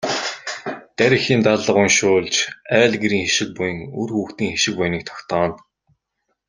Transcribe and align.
Дарь 0.97 1.15
эхийн 1.17 1.41
даллага 1.45 1.79
уншуулж 1.83 2.35
айл 2.77 2.93
гэрийн 3.01 3.25
хишиг 3.27 3.49
буян, 3.57 3.77
үр 4.01 4.09
хүүхдийн 4.13 4.51
хишиг 4.55 4.73
буяныг 4.77 5.03
тогтооно. 5.09 5.55